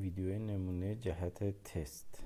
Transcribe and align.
ویدیو 0.00 0.38
نمونه 0.38 0.94
جهت 0.94 1.62
تست. 1.64 2.22